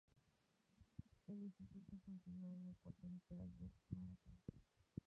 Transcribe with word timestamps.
El 1.27 1.43
Instituto 1.43 1.95
funcionó 2.03 2.51
en 2.55 2.69
el 2.69 2.75
Cuartel 2.81 3.21
Páez 3.29 3.51
de 3.91 3.97
Maracay. 3.99 4.39